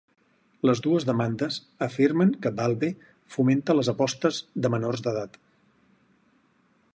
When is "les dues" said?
0.67-1.03